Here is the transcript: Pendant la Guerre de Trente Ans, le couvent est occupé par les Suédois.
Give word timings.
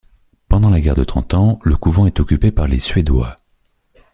Pendant 0.49 0.71
la 0.71 0.81
Guerre 0.81 0.95
de 0.95 1.03
Trente 1.03 1.35
Ans, 1.35 1.59
le 1.61 1.77
couvent 1.77 2.07
est 2.07 2.19
occupé 2.19 2.49
par 2.51 2.67
les 2.67 2.79
Suédois. 2.79 3.35